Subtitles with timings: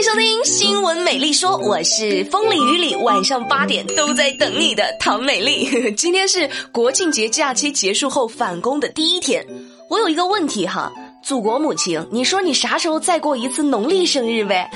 [0.00, 5.92] 迎收听《新闻美丽说》，我是风里雨里晚上八点都在等你的唐美丽。
[5.92, 9.46] 今天是国庆节假期结束后返工的第一天，
[9.90, 10.90] 我有一个问题哈，
[11.22, 14.70] 祖国母亲，你说你啥时候再过一次农历生日呗？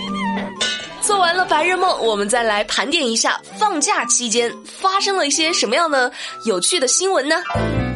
[1.00, 6.12] 做完了白日梦，我们再来盘点一下放假期间发生了一些什么样的
[6.44, 7.36] 有趣的新闻呢？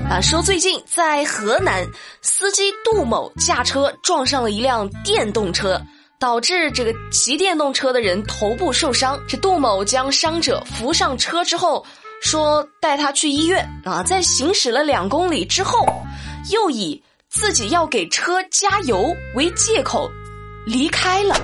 [0.09, 1.87] 啊，说最近在河南，
[2.23, 5.79] 司机杜某驾车撞上了一辆电动车，
[6.25, 9.23] 导致这个骑电动车的人头部受伤。
[9.29, 11.85] 这杜某将伤者扶上车之后，
[12.23, 13.63] 说带他去医院。
[13.85, 15.87] 啊，在行驶了两公里之后，
[16.51, 20.11] 又以自己要给车加油为借口
[20.65, 21.37] 离开了。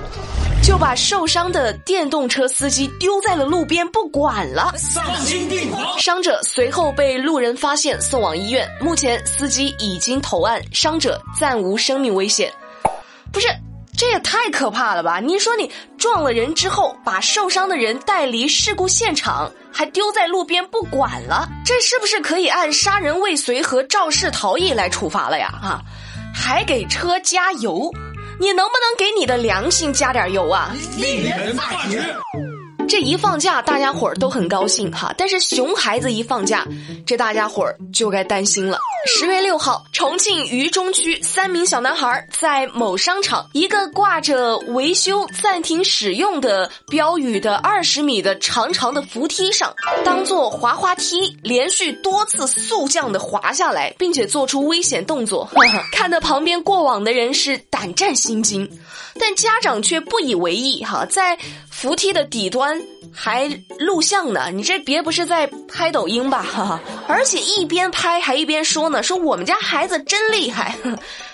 [0.63, 4.73] 就把受伤的电动车司机丢在了路边不管了。
[4.75, 5.99] 丧心病狂！
[5.99, 12.51] 伤者随后被路人发现送往医院，目前司机已经投案，伤者暂无生命危险。
[13.31, 13.47] 不是，
[14.01, 15.19] 这也太可怕了吧？
[15.19, 25.53] 你说你撞了人之后，把受伤的人带离事故现场，还丢在路边不管了，这是不是可以按杀人未遂和肇事逃逸来处罚了呀？
[25.61, 25.81] 啊，
[26.33, 27.91] 还给车加油。
[28.39, 30.73] 你能不能给你的良心加点油啊？
[30.97, 32.03] 令人发指！
[32.91, 35.15] 这一放假，大家伙儿都很高兴哈。
[35.17, 36.67] 但是熊孩子一放假，
[37.07, 38.77] 这大家伙儿就该担心了。
[39.07, 55.49] 十月六号，重庆渝中区三名小男孩在某商场一个挂着“维修暂停使用”的标语的二十米的长长的扶梯上，当做滑滑梯，连续多次速降的滑下来，并且做出危险动作，
[55.93, 58.69] 看得旁边过往的人是胆战心惊，
[59.17, 61.39] 但家长却不以为意哈，在
[61.81, 62.79] 扶梯的底端。
[63.13, 66.41] 还录像呢，你这别不是在拍抖音吧？
[66.41, 66.79] 哈哈，
[67.09, 70.73] 而且一边拍还一边说呢，说我们家孩子真厉害。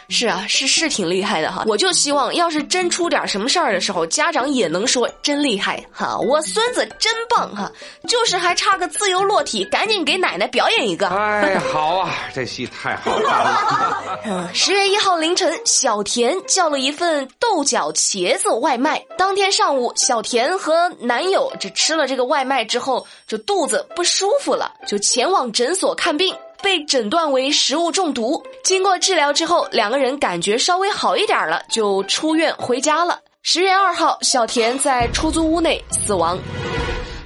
[0.09, 1.63] 是啊，是是挺厉害的哈。
[1.67, 6.17] 我就希望，要是真出点什么事儿的时候，家长也能说真厉害哈。
[6.17, 7.71] 我孙子真棒哈，
[8.07, 11.07] 就是还差个自由落体，赶紧给奶奶表演一个。
[11.09, 14.49] 哎， 好啊，这戏太好看了。
[14.53, 19.03] 十月一号凌晨，小田叫了一份豆角茄子外卖。
[19.17, 26.33] 当天上午，小田和男友这吃了这个外卖之后，就肚子不舒服了，就前往诊所看病。
[26.61, 33.19] 被诊断为食物中毒，经过治疗之后，两个人感觉稍微好一点了，就出院回家了。
[33.43, 36.37] 十月二号，小田在出租屋内死亡，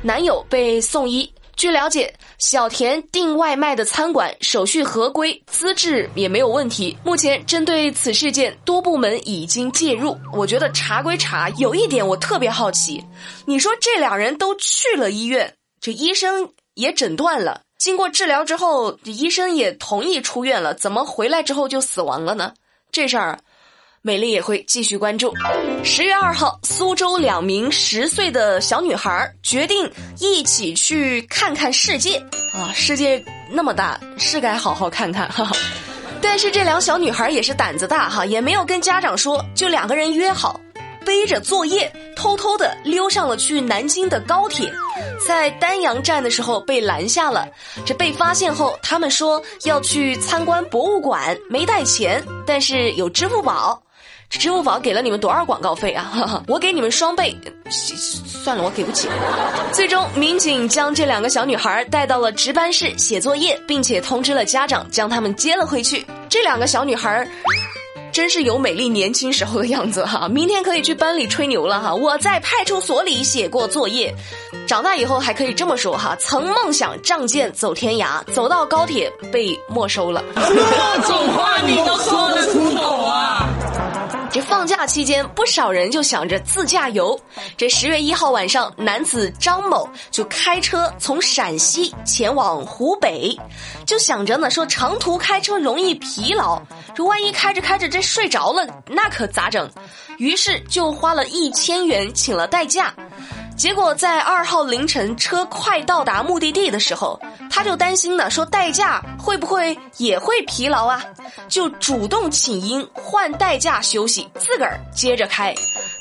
[0.03, 1.31] 男友被送医。
[1.58, 6.98] 据了解，小田订外卖的餐馆手续合规，资质也没有问题。
[7.03, 10.18] 目前针对此事件，多部门已经介入。
[10.34, 13.03] 我觉得查归查，有一点我特别好奇，
[13.46, 17.62] 你说这两人都去了医院，这医生也诊断了。
[17.81, 20.72] 经过治疗之后，医生也同意出院了。
[20.75, 22.53] 怎么回来之后就死亡了呢？
[22.92, 23.40] 这事儿，
[24.03, 25.34] 美丽也会继续关注。
[25.84, 32.72] 十月二号，苏州两名十岁的小女孩决定一起去看看世界啊！
[32.72, 35.52] 世界那么大，是该好好看看哈。
[36.22, 40.62] 但是这两小女孩也是胆子大哈，也没有跟家长说，就两个人约好。
[41.06, 44.72] 背着作业，偷偷的溜上了去南京的高铁，
[45.28, 47.47] 在丹阳站的时候被拦下了。
[47.85, 53.81] 这被发现后，他们说要去参观博物馆，没带钱，但是有支付宝。
[54.29, 56.41] 支付宝给了你们多少广告费啊？
[56.47, 57.35] 我给你们双倍。
[57.69, 59.09] 算了，我给不起。
[59.73, 66.06] 最终，民警将这两个小女孩带到了值班室写作业，并且通知了家长，将他们接了回去。
[66.29, 67.28] 这两个小女孩。
[68.12, 70.28] 真是有美丽年轻时候的样子哈！
[70.32, 71.94] 明天可以去班里吹牛了哈！
[71.96, 74.14] 我在派出所里写过作业，
[74.68, 80.24] 长大以后还可以这么说哈：曾梦想仗剑走天涯，走到高铁被没收了。
[80.36, 83.00] 这种话你都说得出口！
[84.51, 87.17] 放假期间，不少人就想着自驾游。
[87.56, 93.34] 这十月一号晚上，男子张某就开车从陕西前往湖北，
[93.85, 96.62] 就想着呢，说长途开车容易疲劳，
[96.94, 99.71] 这万一开着开着这睡着了，那可咋整？
[100.18, 102.94] 于是就花了一千元请了代驾。
[103.62, 111.06] 结果在二号凌晨，车快到达目的地的时候，他就担心呢，说代驾会不会也会疲劳啊？
[111.48, 115.54] 就主动请缨换代驾休息，自个儿接着开。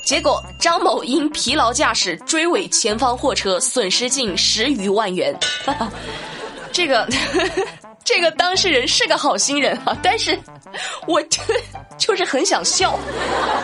[0.07, 5.39] 结果张某因疲劳驾驶追尾前方货车，损失近十余万元。
[6.73, 7.07] 这个。
[8.13, 10.37] 这个当事人是个好心人啊，但是，
[11.07, 11.41] 我就
[11.97, 12.99] 就是很想笑。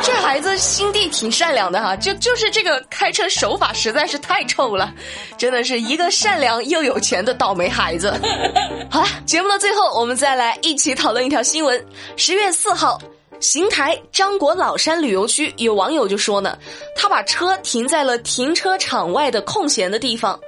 [0.03, 4.95] 这孩子心地挺善良的哈，就就是这个开车手法实在是太臭了，
[5.37, 8.15] 真的是一个善良又有钱的倒霉孩子。
[8.89, 11.85] 好了，节目的最后，我们再来一起讨论一条新闻：
[12.17, 13.01] 十月四号。
[13.39, 16.57] 邢台张果老山旅游区有网友就说呢，
[16.97, 20.41] 他把车停在了停车场外的空闲的地方，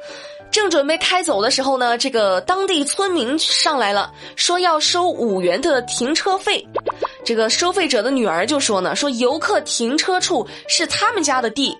[0.50, 6.66] 正准备开走的时候呢，这个当地村民上来了，说要收五元的停车费。
[7.24, 11.76] 这个收费者的女儿就说呢，说游客停车处是他们家的地，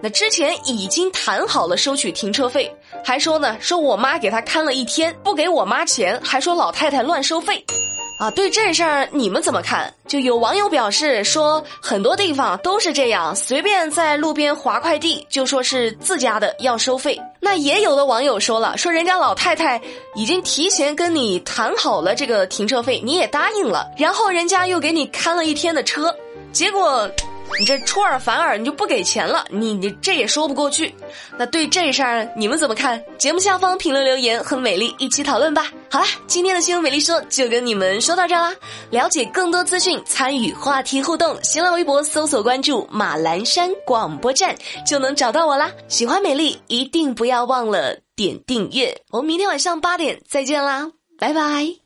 [0.00, 2.74] 那之前已经谈好了收取停车费，
[3.04, 7.64] 还说呢，说我妈给他看了一天，不给我妈钱，还说老太太乱收费。
[8.18, 9.94] 啊，对这事儿你们怎么看？
[10.08, 17.18] 就有网友表示说，很多地方都是这样，随便在路边划块地就说是自家的要收费。
[17.40, 19.80] 那也有的网友说了，说人家老太太
[20.16, 26.14] 已经提前跟你谈好了这个停车费，你也答应了，然后人家又给你看了一天的车，
[26.52, 27.08] 结果。
[27.58, 30.94] 你这出尔反尔，你就不给钱了，你你这也说不过去。
[31.38, 33.02] 那对这事儿你们怎么看？
[33.16, 35.72] 节目下方评论留言和美丽一起讨论吧。
[35.90, 38.54] 好啦，今天的新闻美丽说就跟你们说到这儿啦。
[38.90, 44.54] 了解更多资讯，参与话题互动，新浪微博搜索关注马栏山广播站
[44.86, 45.70] 就能找到我啦。
[45.88, 48.94] 喜欢美丽，一定不要忘了点订阅。
[49.10, 51.78] 我们明天晚上八点再见啦，拜拜。